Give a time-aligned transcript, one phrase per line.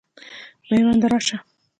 [0.69, 1.37] مېونده راسه.